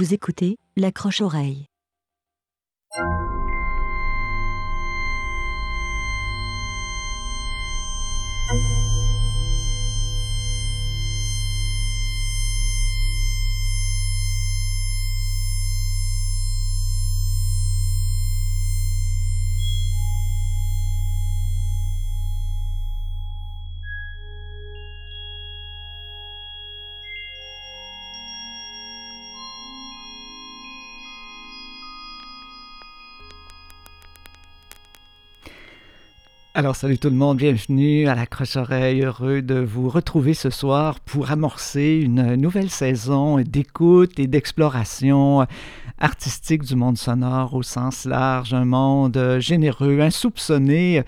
[0.00, 1.69] Vous écoutez l'accroche-oreille.
[36.60, 39.00] Alors, salut tout le monde, bienvenue à la Croche-Oreille.
[39.00, 45.46] Heureux de vous retrouver ce soir pour amorcer une nouvelle saison d'écoute et d'exploration
[45.98, 48.52] artistique du monde sonore au sens large.
[48.52, 51.02] Un monde généreux, insoupçonné,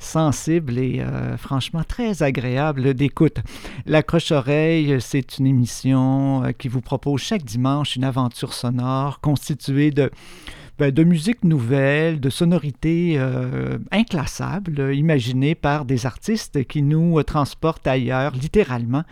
[0.00, 3.38] sensible et euh, franchement très agréable d'écoute.
[3.86, 9.92] La Croche-Oreille, c'est une émission euh, qui vous propose chaque dimanche une aventure sonore constituée
[9.92, 10.10] de
[10.78, 17.86] ben, de musique nouvelle, de sonorités euh, inclassables, imaginées par des artistes qui nous transportent
[17.86, 19.04] ailleurs, littéralement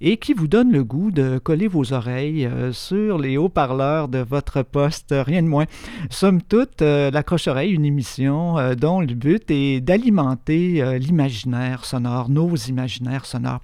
[0.00, 4.18] et qui vous donnent le goût de coller vos oreilles euh, sur les haut-parleurs de
[4.18, 5.66] votre poste, rien de moins.
[6.10, 12.54] Somme toute, euh, la croche-oreille, une émission dont le but est d'alimenter l'imaginaire sonore, nos
[12.54, 13.60] imaginaires sonores.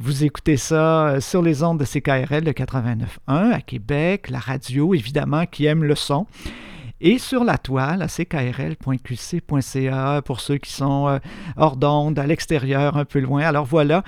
[0.00, 5.44] Vous écoutez ça sur les ondes de CKRL de 89.1 à Québec, la radio évidemment
[5.44, 6.28] qui aime le son
[7.00, 8.82] et sur la toile à ckrl.qc.ca
[10.22, 11.18] pour ceux qui sont euh,
[11.56, 13.42] hors d'onde, à l'extérieur, un peu loin.
[13.42, 14.02] Alors voilà,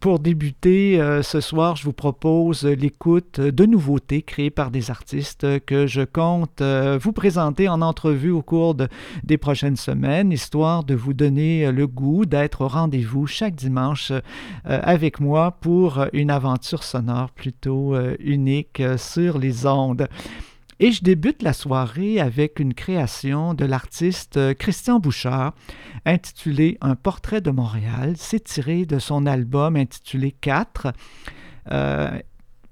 [0.00, 5.64] pour débuter euh, ce soir, je vous propose l'écoute de nouveautés créées par des artistes
[5.64, 8.76] que je compte euh, vous présenter en entrevue au cours
[9.24, 14.12] des prochaines semaines, histoire de vous donner le goût d'être au rendez-vous chaque dimanche
[14.64, 20.08] avec moi pour une aventure sonore plutôt unique sur les ondes.
[20.78, 25.54] Et je débute la soirée avec une création de l'artiste euh, Christian Bouchard
[26.04, 28.14] intitulée Un portrait de Montréal.
[28.16, 30.88] C'est tiré de son album intitulé 4.
[31.72, 32.18] Euh,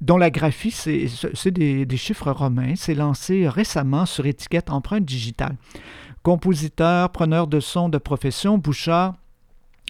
[0.03, 2.75] dont la graphie, c'est des, des, chiffres romains.
[2.77, 5.57] C'est lancé récemment sur étiquette empreinte digitale.
[6.23, 9.15] Compositeur, preneur de son de profession, Bouchard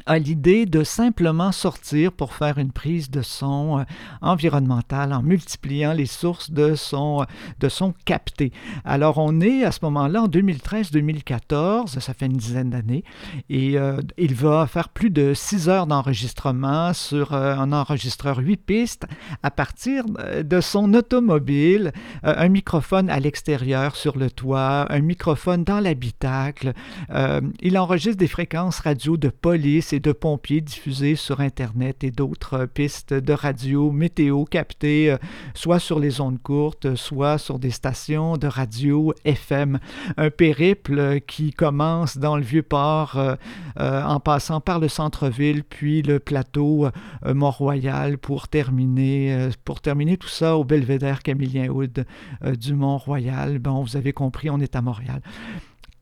[0.06, 3.84] a l'idée de simplement sortir pour faire une prise de son euh,
[4.20, 7.24] environnemental en multipliant les sources de son, euh,
[7.60, 8.52] de son capté.
[8.84, 13.04] Alors on est à ce moment-là en 2013-2014, ça fait une dizaine d'années,
[13.48, 19.06] et euh, il va faire plus de six heures d'enregistrement sur un enregistreur 8 pistes
[19.42, 20.04] à partir
[20.42, 26.72] de son automobile, un microphone à l'extérieur sur le toit, un microphone dans l'habitacle.
[27.60, 33.12] il enregistre des fréquences radio de police de pompiers diffusés sur Internet et d'autres pistes
[33.12, 35.18] de radio météo captées euh,
[35.52, 39.78] soit sur les ondes courtes, soit sur des stations de radio FM.
[40.16, 43.34] Un périple qui commence dans le Vieux-Port euh,
[43.78, 46.88] euh, en passant par le centre-ville, puis le plateau
[47.26, 52.06] Mont-Royal pour terminer, pour terminer tout ça au belvédère Camillien Wood
[52.42, 53.58] du Mont-Royal.
[53.58, 55.20] Bon, vous avez compris, on est à Montréal.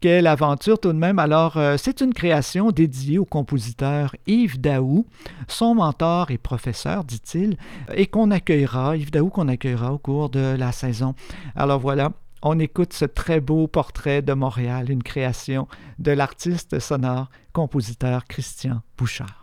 [0.03, 1.21] Quelle aventure tout de même.
[1.21, 5.07] Alors, euh, c'est une création dédiée au compositeur Yves Daou,
[5.47, 7.57] son mentor et professeur, dit-il,
[7.95, 11.15] et qu'on accueillera, Yves Daou qu'on accueillera au cours de la saison.
[11.55, 12.11] Alors voilà,
[12.43, 15.69] on écoute ce très beau portrait de Montréal, une création
[16.01, 19.42] de l'artiste sonore, compositeur Christian Bouchard.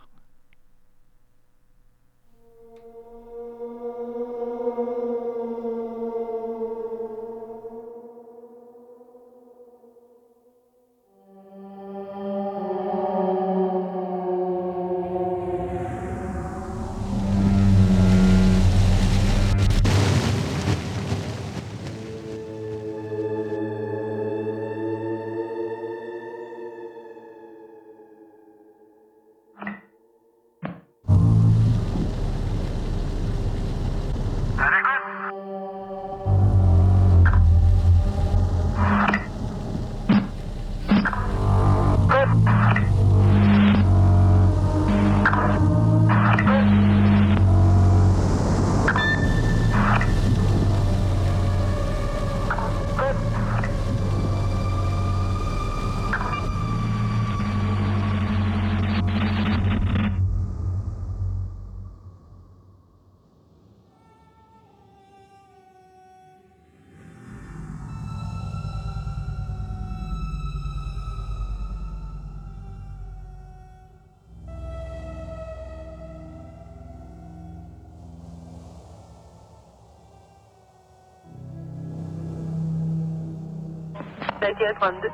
[84.40, 85.08] 21 32.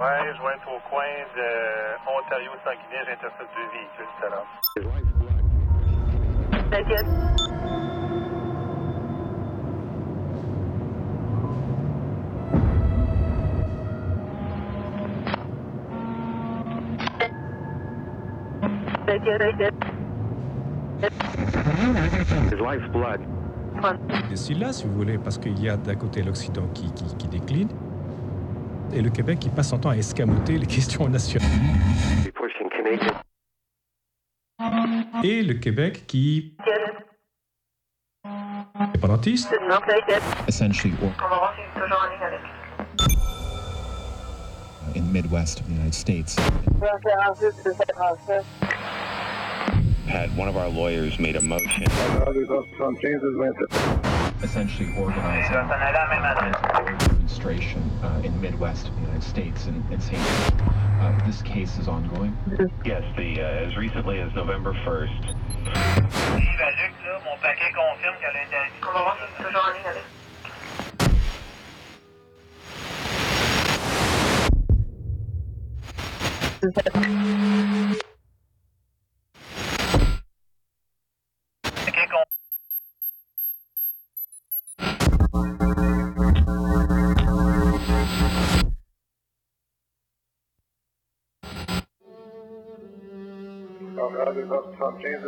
[0.00, 1.04] Ouais, je vais être au coin
[1.36, 1.46] de
[2.08, 4.46] Ontario-Sanguinet, j'intercepte deux véhicules tout à l'heure.
[6.72, 7.30] 21.
[19.08, 19.24] Et
[24.34, 27.28] c'est là, si vous voulez, parce qu'il y a d'un côté l'Occident qui, qui- qui
[27.28, 27.68] décline
[28.92, 31.48] et le Québec qui passe son temps à escamoter les questions nationales.
[35.22, 36.70] Et le Québec qui est
[38.74, 39.54] indépendantiste.
[40.48, 40.94] essentially
[44.96, 46.36] in the Midwest of the United States.
[50.10, 51.84] Had one of our lawyers made a motion.
[54.42, 60.20] Essentially organizing a demonstration uh, in the Midwest of the United States and, and saying
[60.20, 62.36] uh, this case is ongoing.
[62.84, 65.36] Yes, the uh, as recently as November 1st.
[94.80, 95.20] Temperature.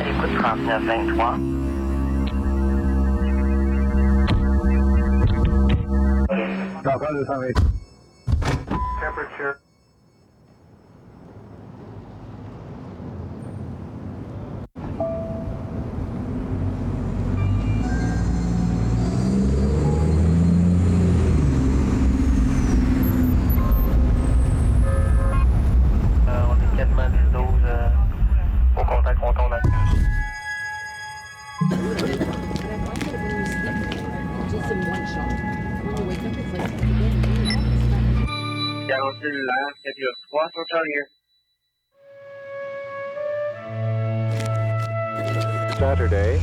[0.00, 1.36] Écoute 39 23.
[9.00, 9.61] Temperature.
[40.42, 40.82] boss will tell.
[45.78, 46.38] Saturday.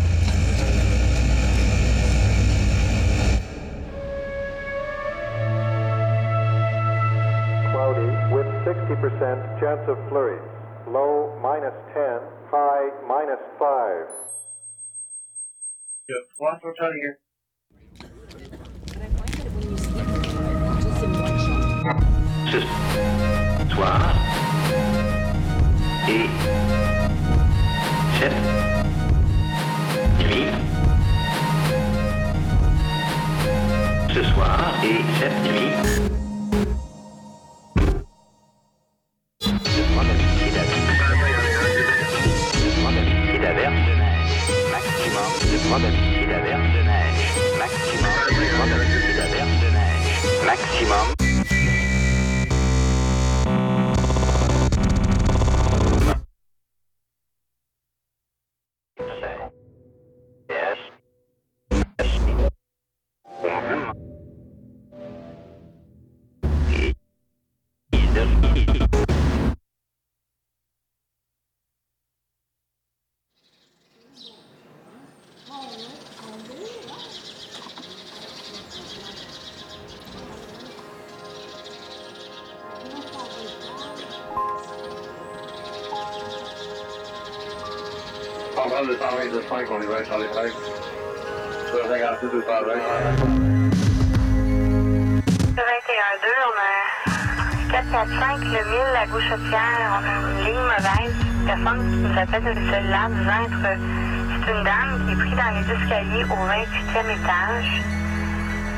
[7.71, 10.49] Cloudy with 60% chance of flurries.
[10.87, 12.21] Low minus 10,
[12.51, 14.07] high minus 5.
[16.07, 17.15] The boss will tell you.
[22.49, 23.38] Just
[23.79, 24.13] soir
[26.09, 26.27] et
[28.19, 28.33] cette
[30.19, 30.47] nuit.
[34.13, 35.59] Ce soir et cette nuit.
[50.89, 51.18] De
[88.97, 90.51] Centrale de 125, on est bien sur les 13.
[91.71, 92.73] 56 220.
[95.13, 95.61] 21
[96.19, 96.73] 2, on a
[97.71, 98.61] 4 4 5, le 1000,
[98.93, 101.17] la gauchetière, on a une ligne mauvaise.
[101.45, 103.77] Personne qui nous appelle de ce cellulaire disant être.
[104.41, 107.71] C'est une dame qui est prise dans les escaliers au 28e étage.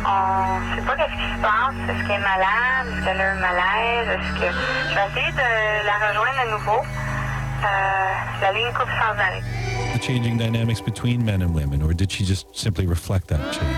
[0.03, 1.79] On ne sait pas qu'est-ce qui se passe.
[1.87, 2.87] Est-ce qu'elle est malade?
[2.91, 4.07] Est-ce qu'elle a un malaise?
[4.11, 4.47] Est-ce que.
[4.89, 5.47] Je vais essayer de
[5.87, 6.81] la rejoindre à nouveau.
[7.63, 9.60] Euh, la ligne coupe sans arrêt.
[10.01, 13.77] The changing dynamics between men and women, or did she just simply reflect that change?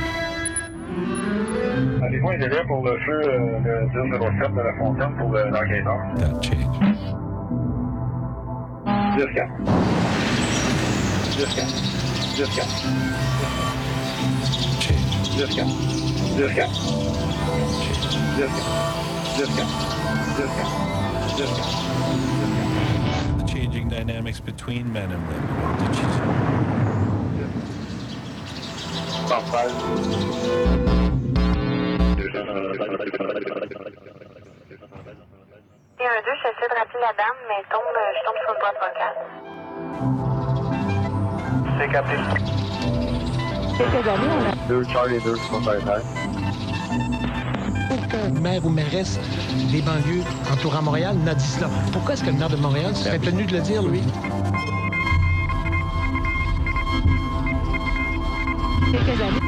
[2.12, 5.36] Des fois, il est là pour le feu euh, de 1007 de la fontaine pour
[5.36, 5.98] euh, l'enquêteur.
[6.18, 6.80] That change.
[9.18, 9.50] 10 4.
[11.32, 11.68] 10 4.
[12.36, 12.68] 10 4.
[14.80, 15.32] Change.
[15.38, 15.68] 10 4.
[16.38, 16.70] 10 4.
[21.36, 22.63] The
[23.74, 26.02] changing dynamics between men and women, or did she?
[36.00, 38.80] Et un 2, j'essaie de rappeler la dame, mais tombe, je tombe sur le boîte
[38.84, 39.18] vocale.
[41.80, 42.18] C'est capté.
[43.78, 45.36] Quelques années, on a 2 Charlie 2,
[48.14, 49.20] Aucun maire ou mairesse
[49.72, 51.70] des banlieues entourant Montréal n'a dit cela.
[51.92, 54.02] Pourquoi est-ce que le maire de Montréal serait tenu de le dire, lui?
[59.06, 59.43] quelques années.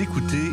[0.00, 0.47] Écoutez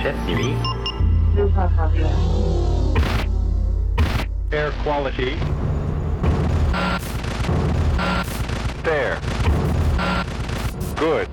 [0.00, 0.54] soir cette nuit
[4.52, 5.36] Air quality.
[8.82, 9.20] Fair.
[10.96, 11.28] Good.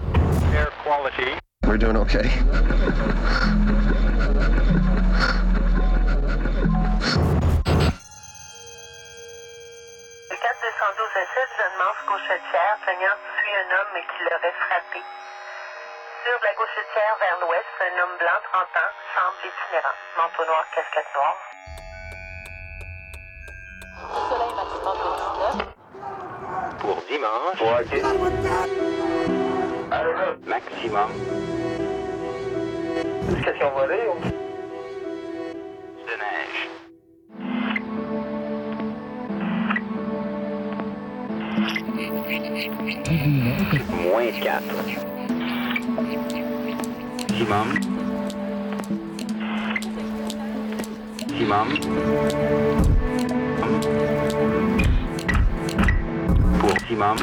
[0.54, 1.32] Air quality.
[1.66, 2.24] We're doing okay.
[2.24, 2.30] Le
[10.38, 15.02] 4212 7, jeune manche gauchetière, plaignant suit un homme et qui l'aurait frappé.
[16.28, 19.98] Sur la gauchetière vers l'ouest, un homme blanc, 30 ans, semble itinérant.
[20.18, 21.40] Manteau noir, casquette noire.
[24.28, 25.08] Soleil maximum de
[25.56, 25.78] 19.
[26.82, 27.60] pour dimanche
[30.46, 31.10] maximum
[33.46, 34.20] Question volée ou...
[36.08, 36.60] de neige.
[43.90, 45.17] Moins 4.
[45.98, 47.70] Maximum.
[51.20, 51.68] Maximum.
[56.60, 57.18] Pour maximum.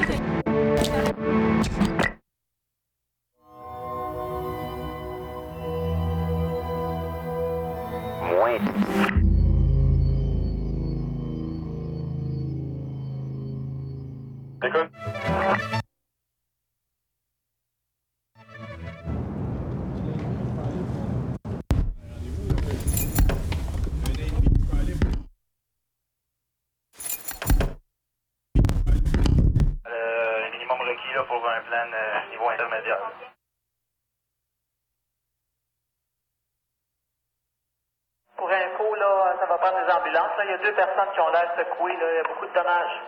[39.54, 40.32] Va prendre des ambulances.
[40.42, 41.94] Il y a deux personnes qui ont l'air secouées.
[41.94, 43.00] Il y a beaucoup de dommages.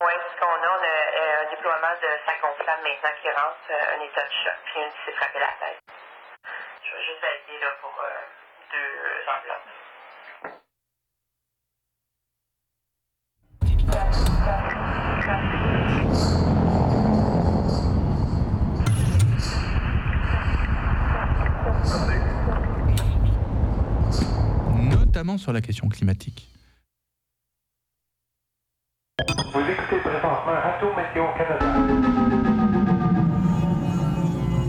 [0.00, 3.96] Oui, ce qu'on a, on euh, un déploiement de sac gonflable maintenant qui rentre, euh,
[3.96, 5.89] un état de choc, puis qui s'est frappé la tête.
[25.40, 26.48] Sur la question climatique.
[29.52, 31.66] Vous écoutez présentement Radio Météo Canada.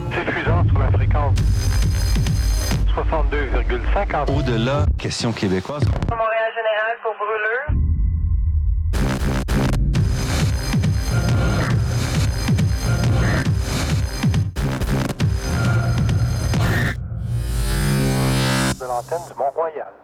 [0.09, 1.37] Diffusant sur la fréquence
[2.95, 4.31] 62,50.
[4.31, 5.83] Au-delà, question québécoise.
[6.09, 7.81] Montréal Général pour brûleux.
[18.79, 20.00] de l'antenne du Mont-Royal.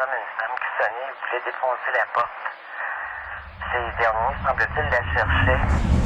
[0.00, 2.30] Hommes et une femme qui sonnaient et voulaient défoncer la porte.
[3.72, 5.98] Ces derniers, semble-t-il, la cherchaient.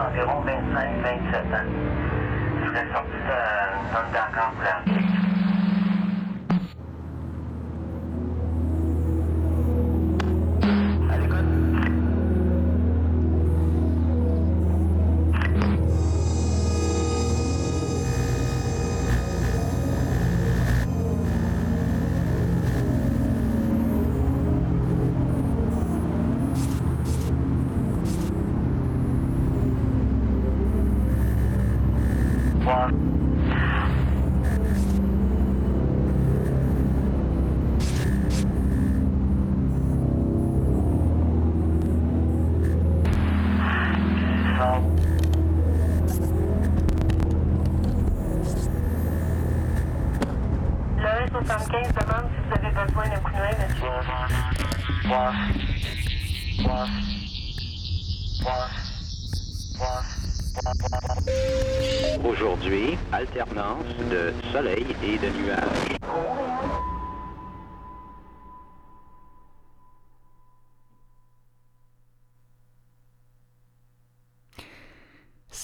[0.00, 1.79] Environ 25-27 ans.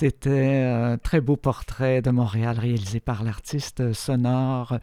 [0.07, 4.79] C'était un très beau portrait de Montréal réalisé par l'artiste sonore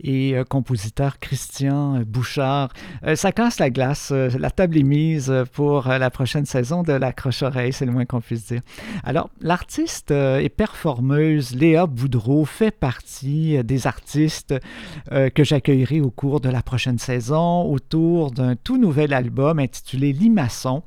[0.00, 2.70] et euh, compositeur Christian Bouchard.
[3.04, 4.10] Euh, ça casse la glace.
[4.12, 7.92] Euh, La table est mise pour euh, la prochaine saison de La Croche-Oreille, c'est le
[7.92, 8.60] moins qu'on puisse dire.
[9.04, 14.54] Alors, l'artiste euh, et performeuse Léa Boudreau fait partie des artistes
[15.12, 20.12] euh, que j'accueillerai au cours de la prochaine saison autour d'un tout nouvel album intitulé
[20.12, 20.82] Limaçon.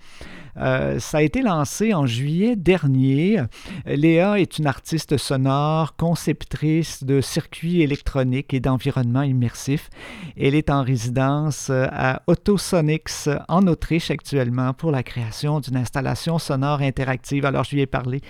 [0.57, 3.41] Euh, ça a été lancé en juillet dernier.
[3.85, 8.59] Léa est une artiste sonore, conceptrice de circuits électroniques et
[9.03, 9.89] immersifs.
[10.37, 16.39] Elle est en résidence euh, à Autosonics en Autriche actuellement pour la création d'une installation
[16.39, 17.45] sonore interactive.
[17.45, 18.21] Alors, je lui ai parlé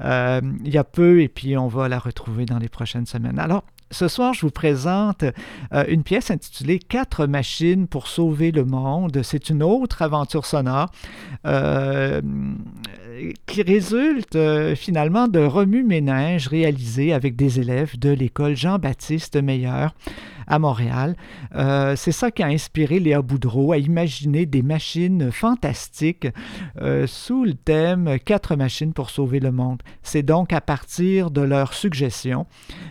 [0.00, 3.38] euh, il y a peu et puis on va la retrouver dans les prochaines semaines.
[3.38, 5.24] Alors, ce soir, je vous présente
[5.72, 9.20] euh, une pièce intitulée Quatre machines pour sauver le monde.
[9.24, 10.90] C'est une autre aventure sonore
[13.46, 19.88] qui résulte euh, finalement d'un remue-ménage réalisé avec des élèves de l'école Jean-Baptiste Meyer
[20.46, 21.16] à Montréal.
[21.54, 26.26] Euh, c'est ça qui a inspiré Léa Boudreau à imaginer des machines fantastiques
[26.80, 29.82] euh, sous le thème Quatre machines pour sauver le monde.
[30.02, 32.46] C'est donc à partir de leurs suggestions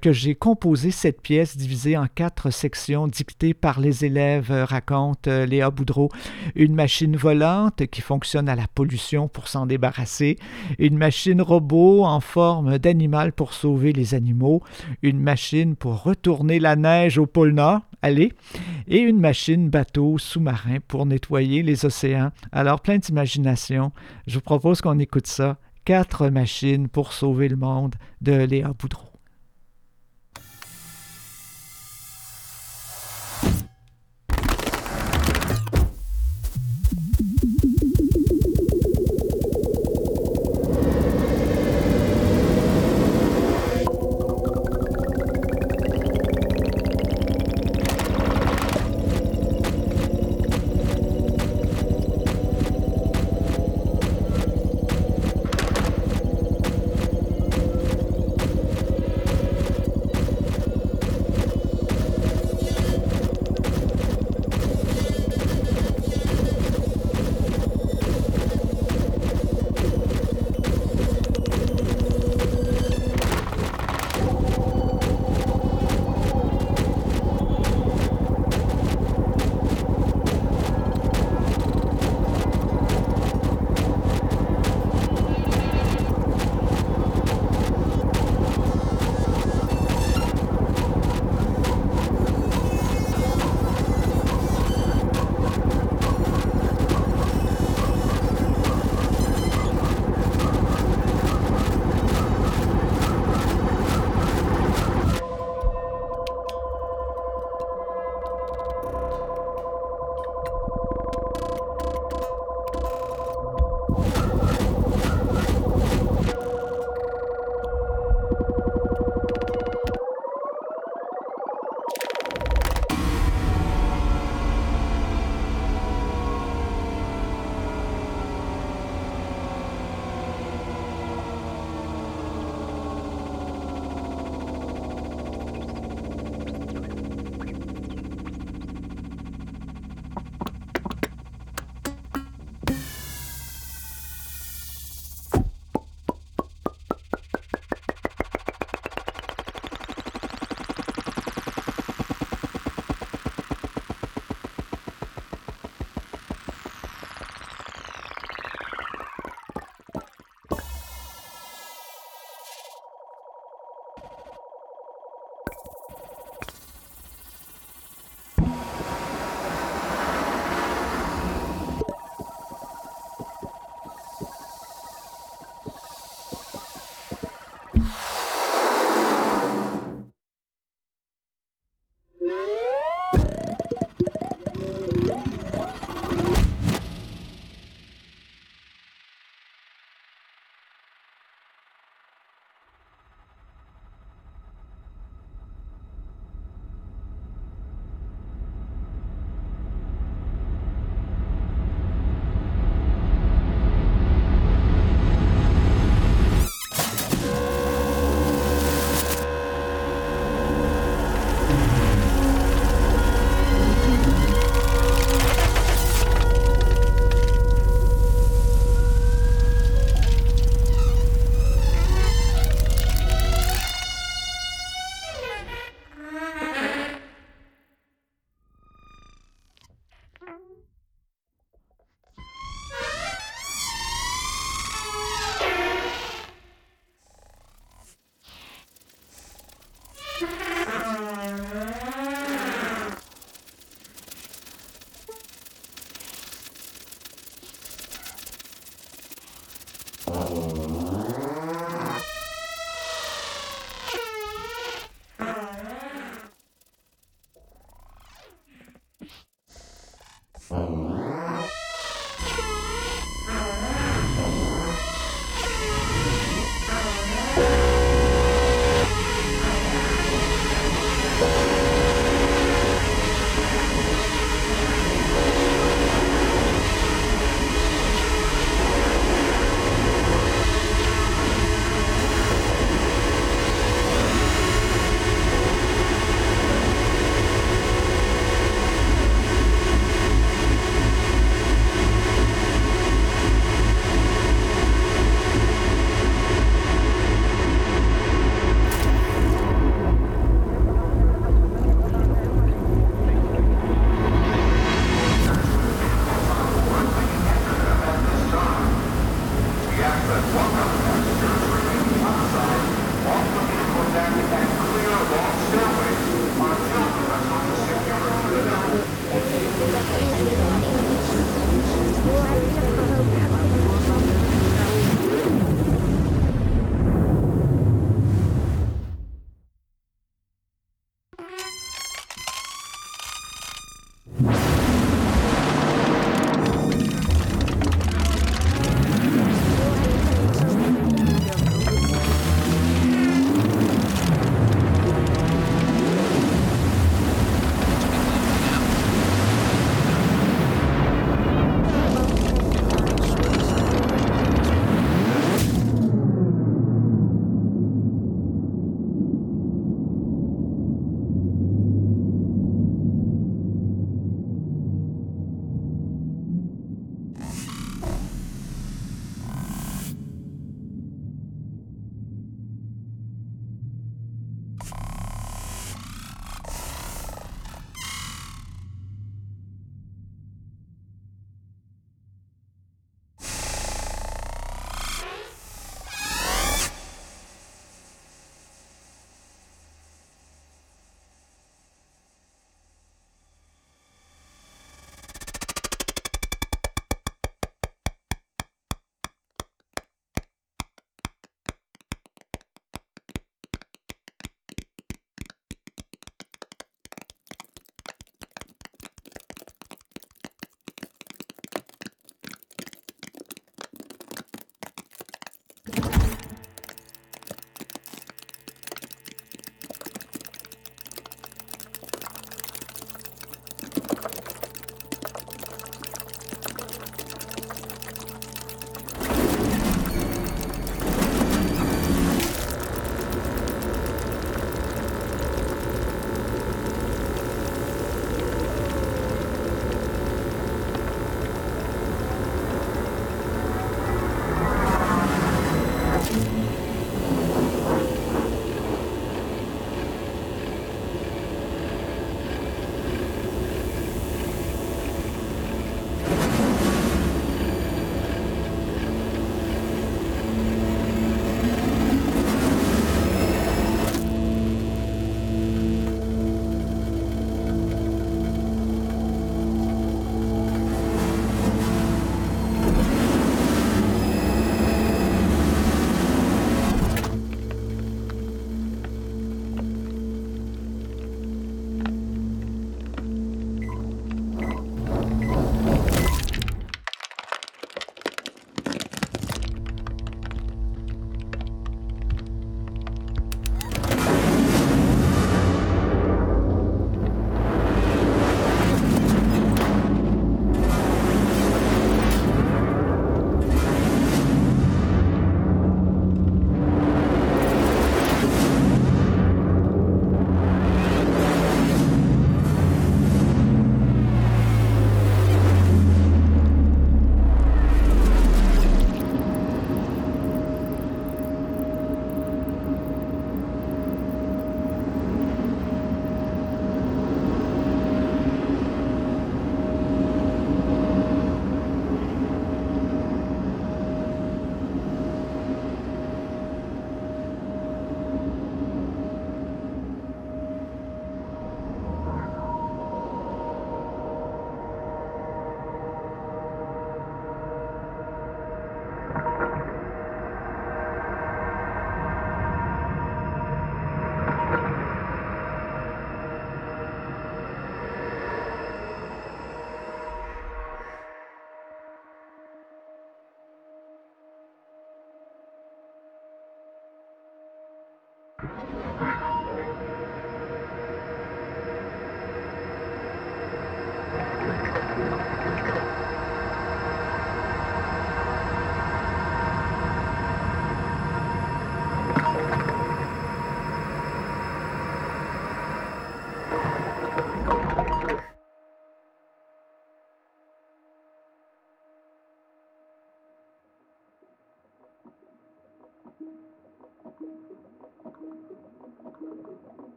[0.00, 5.70] que j'ai composé cette pièce divisée en quatre sections dictées par les élèves, raconte Léa
[5.70, 6.08] Boudreau.
[6.54, 10.09] Une machine volante qui fonctionne à la pollution pour s'en débarrasser,
[10.78, 14.62] une machine robot en forme d'animal pour sauver les animaux,
[15.02, 18.32] une machine pour retourner la neige au pôle Nord, allez,
[18.88, 22.30] et une machine bateau sous-marin pour nettoyer les océans.
[22.52, 23.92] Alors plein d'imagination.
[24.26, 25.58] Je vous propose qu'on écoute ça.
[25.84, 29.09] Quatre machines pour sauver le monde de Léa Boudreau.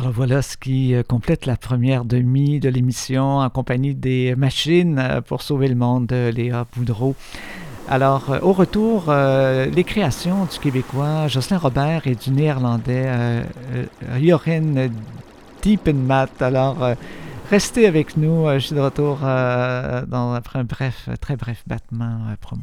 [0.00, 4.98] Alors voilà ce qui euh, complète la première demi de l'émission en compagnie des machines
[4.98, 7.14] euh, pour sauver le monde, Léa Boudreau.
[7.86, 13.44] Alors, euh, au retour, les créations du Québécois Jocelyn Robert et du Néerlandais euh,
[14.18, 14.90] Jochen
[15.60, 16.40] Diepenmatt.
[16.40, 16.78] Alors,
[17.50, 18.46] restez avec nous.
[18.54, 22.62] je suis de retour dans, après un bref, très bref battement promo.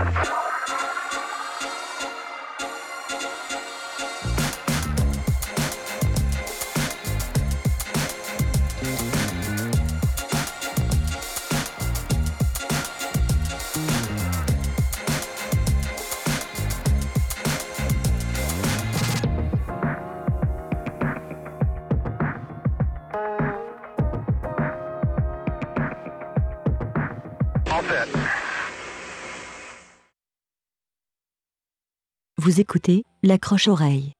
[32.51, 34.11] Vous écoutez l'accroche-oreille.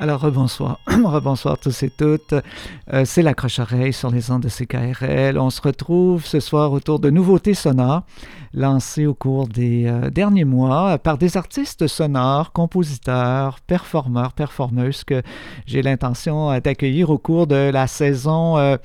[0.00, 0.78] Alors, rebonsoir.
[0.86, 2.32] rebonsoir tous et toutes.
[2.92, 5.36] Euh, c'est l'accroche-oreille sur les ondes de CKRL.
[5.36, 8.02] On se retrouve ce soir autour de nouveautés sonores
[8.54, 15.20] lancées au cours des euh, derniers mois par des artistes sonores, compositeurs, performeurs, performeuses que
[15.66, 18.78] j'ai l'intention euh, d'accueillir au cours de la saison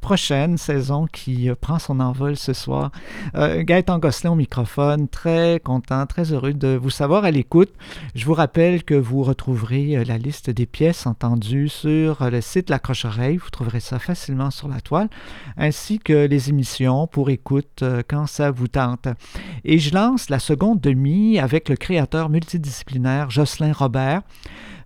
[0.00, 2.90] prochaine saison qui euh, prend son envol ce soir.
[3.34, 7.70] Euh, Gaëtan Gosselin au microphone, très content, très heureux de vous savoir à l'écoute.
[8.14, 12.70] Je vous rappelle que vous retrouverez euh, la liste des pièces entendues sur le site
[12.70, 13.36] La Croche-Oreille.
[13.36, 15.08] Vous trouverez ça facilement sur la toile,
[15.56, 19.08] ainsi que les émissions pour écoute quand ça vous tente.
[19.64, 24.22] Et je lance la seconde demi avec le créateur multidisciplinaire Jocelyn Robert.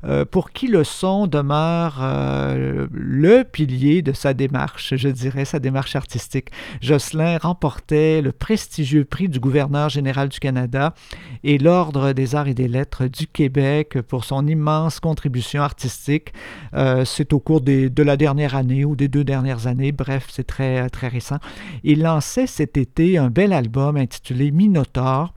[0.07, 5.59] Euh, pour qui le son demeure euh, le pilier de sa démarche, je dirais, sa
[5.59, 6.49] démarche artistique.
[6.81, 10.95] Jocelyn remportait le prestigieux prix du gouverneur général du Canada
[11.43, 16.33] et l'Ordre des arts et des lettres du Québec pour son immense contribution artistique.
[16.75, 20.47] Euh, c'est au cours de la dernière année ou des deux dernières années, bref, c'est
[20.47, 21.39] très, très récent.
[21.83, 25.33] Il lançait cet été un bel album intitulé Minotaur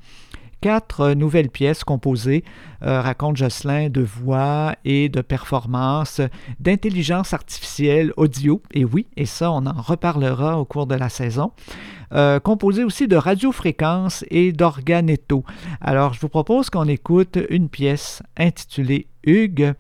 [0.62, 2.43] quatre nouvelles pièces composées,
[2.84, 6.22] euh, raconte Jocelyn, de voix et de performances,
[6.60, 11.51] d'intelligence artificielle audio, et oui, et ça, on en reparlera au cours de la saison.
[12.14, 15.43] Euh, composées aussi de radiofréquences et d'organetto.
[15.82, 19.74] Alors, je vous propose qu'on écoute une pièce intitulée Hugues.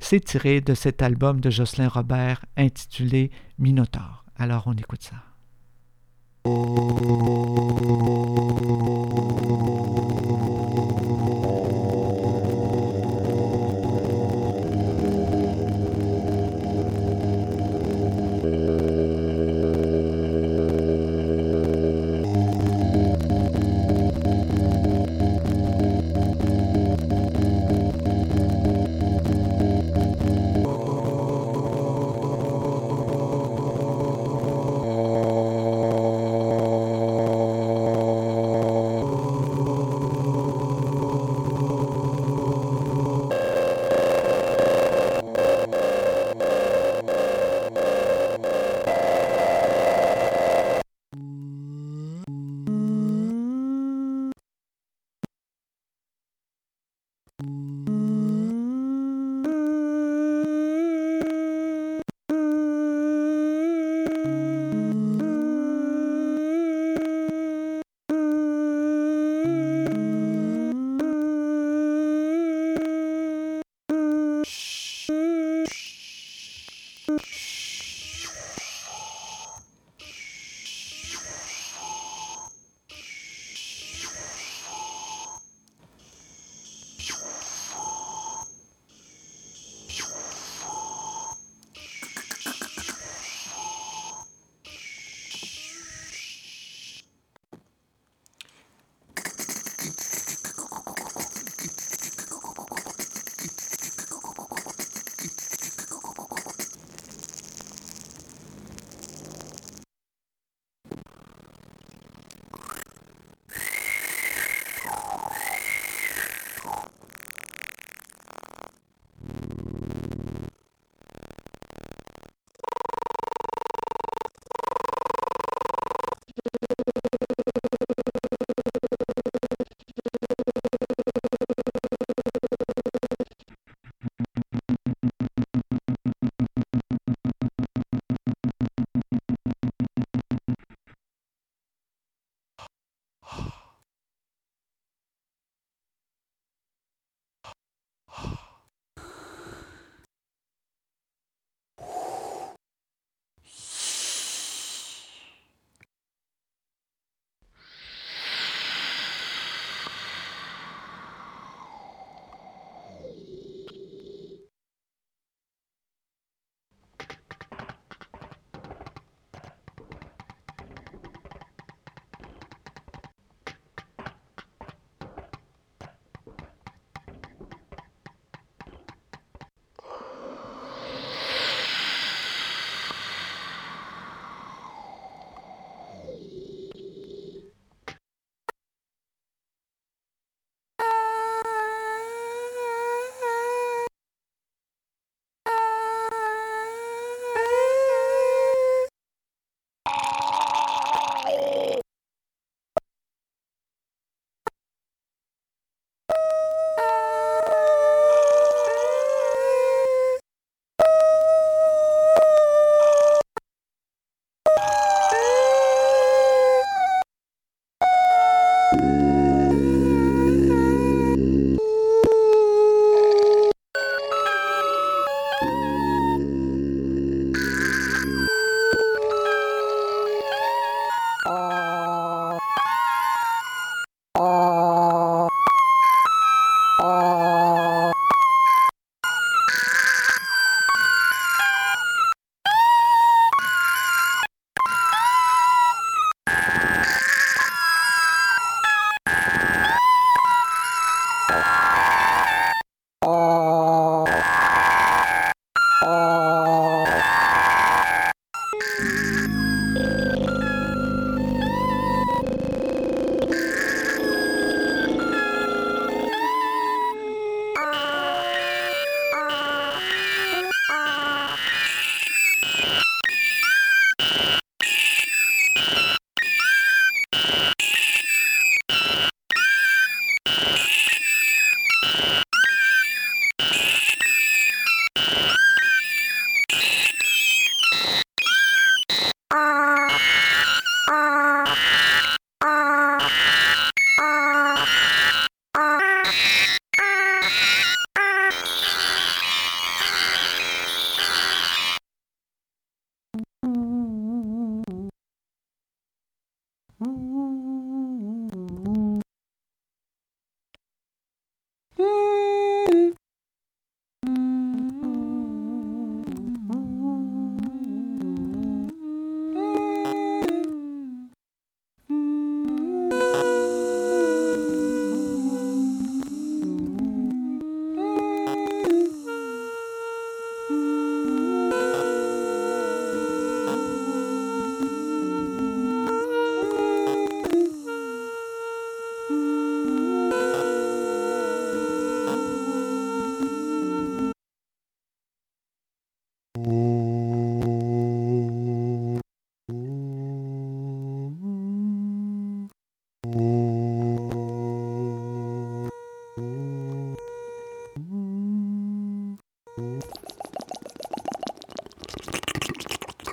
[0.00, 4.24] C'est tiré de cet album de Jocelyn Robert intitulé Minotaur.
[4.38, 5.23] Alors, on écoute ça.
[6.46, 6.84] Oh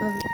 [0.00, 0.29] 嗯。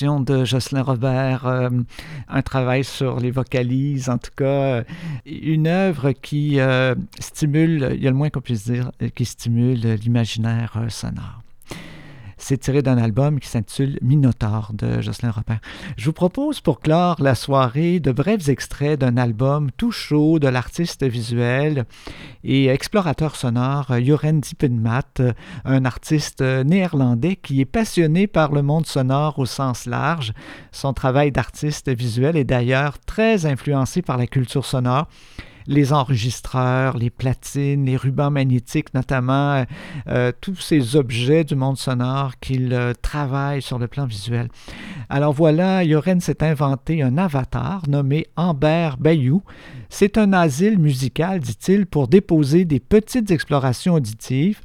[0.00, 1.68] De Jocelyn Robert, euh,
[2.28, 4.82] un travail sur les vocalises, en tout cas, euh,
[5.26, 9.80] une œuvre qui euh, stimule, il y a le moins qu'on puisse dire, qui stimule
[9.80, 11.42] l'imaginaire sonore.
[12.50, 15.60] C'est tiré d'un album qui s'intitule Minotaure de Jocelyn Robert.
[15.96, 20.48] Je vous propose pour clore la soirée de brefs extraits d'un album tout chaud de
[20.48, 21.84] l'artiste visuel
[22.42, 25.32] et explorateur sonore Joren Diepenmaat,
[25.64, 30.32] un artiste néerlandais qui est passionné par le monde sonore au sens large.
[30.72, 35.06] Son travail d'artiste visuel est d'ailleurs très influencé par la culture sonore
[35.70, 39.64] les enregistreurs, les platines, les rubans magnétiques, notamment
[40.08, 44.48] euh, tous ces objets du monde sonore qu'il euh, travaille sur le plan visuel.
[45.08, 49.42] Alors voilà, Yoren s'est inventé un avatar nommé Amber Bayou.
[49.88, 54.60] C'est un asile musical, dit-il, pour déposer des petites explorations auditives.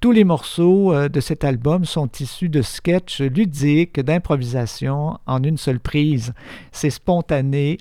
[0.00, 5.56] Tous les morceaux euh, de cet album sont issus de sketchs ludiques, d'improvisation en une
[5.56, 6.34] seule prise.
[6.70, 7.78] C'est spontané,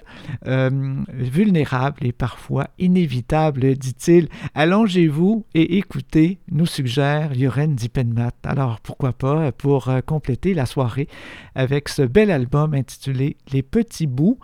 [0.48, 4.30] euh, vulnérable et parfois inévitable, dit-il.
[4.54, 8.32] Allongez-vous et écoutez, nous suggère Yoren Diepenmaat.
[8.46, 11.10] Alors pourquoi pas pour euh, compléter la soirée
[11.54, 14.40] avec ce bel album intitulé Les petits bouts.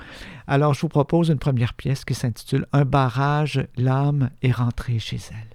[0.46, 5.20] Alors je vous propose une première pièce qui s'intitule Un barrage, l'âme est rentrée chez
[5.32, 5.51] elle.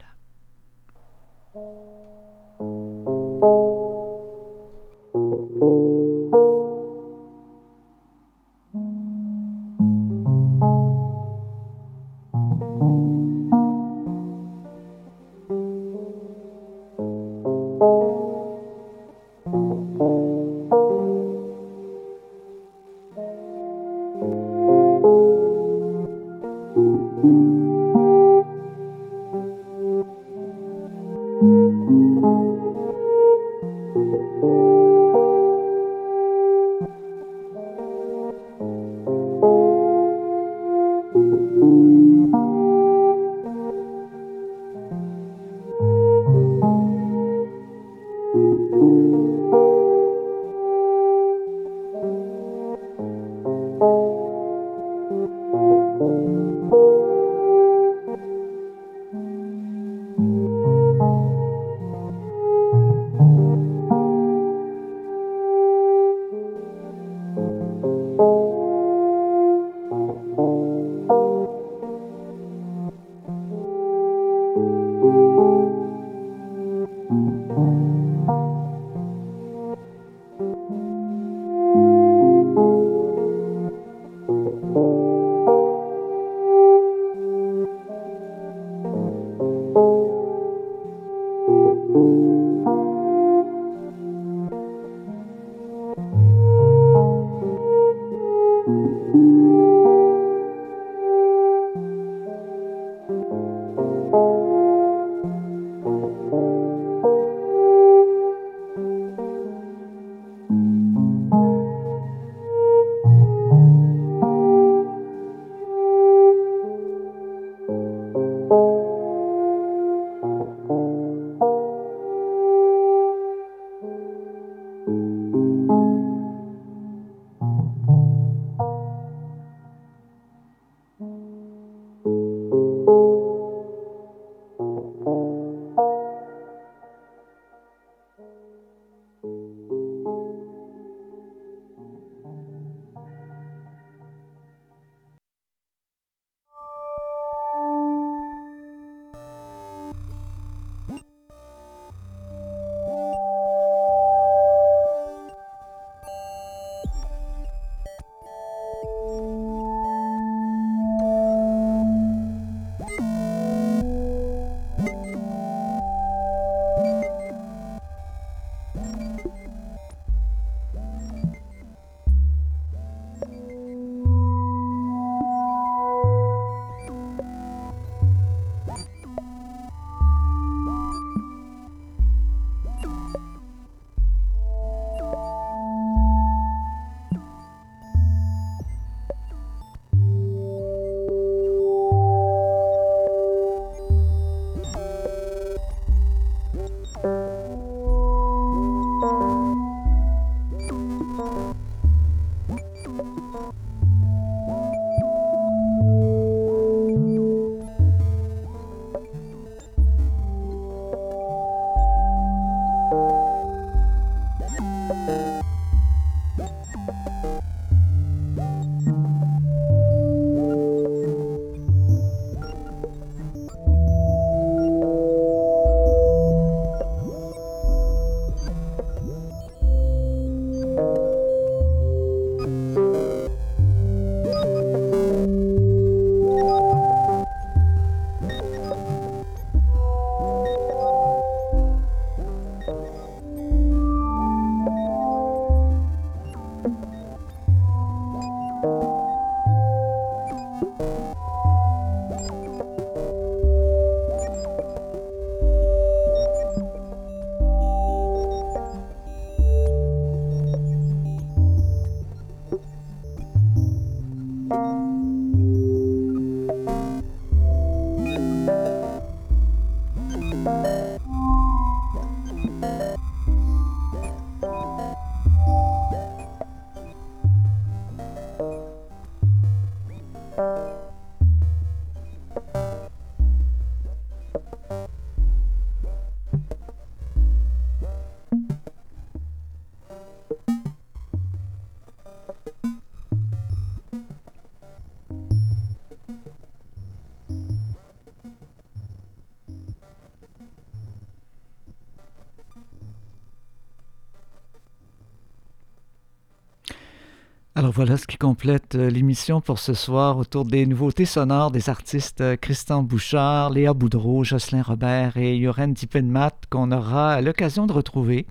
[307.59, 311.70] Alors voilà ce qui complète euh, l'émission pour ce soir autour des nouveautés sonores des
[311.70, 317.72] artistes euh, Christian Bouchard, Léa Boudreau, Jocelyn Robert et Yoren Dippenmat qu'on aura l'occasion de
[317.72, 318.26] retrouver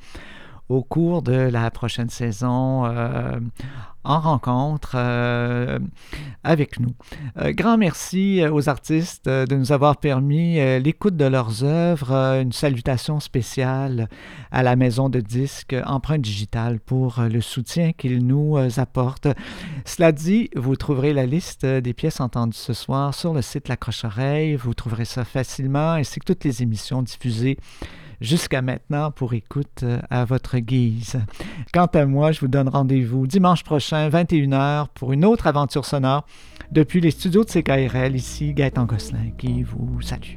[0.70, 3.40] au cours de la prochaine saison euh,
[4.04, 5.78] en rencontre euh,
[6.44, 6.94] avec nous.
[7.38, 12.14] Euh, grand merci aux artistes de nous avoir permis l'écoute de leurs œuvres.
[12.42, 14.10] une salutation spéciale
[14.52, 19.28] à la maison de disques Empreinte Digitale pour le soutien qu'ils nous apportent.
[19.86, 23.78] Cela dit, vous trouverez la liste des pièces entendues ce soir sur le site La
[23.78, 24.56] Croche-Oreille.
[24.56, 27.58] Vous trouverez ça facilement ainsi que toutes les émissions diffusées
[28.22, 31.20] jusqu'à maintenant pour écoute euh, à votre guise.
[31.74, 36.26] Quant à moi, je vous donne rendez-vous dimanche prochain, 21h, pour une autre aventure sonore
[36.72, 38.16] depuis les studios de CKRL.
[38.16, 40.36] Ici, Gaëtan Gosselin qui vous salue.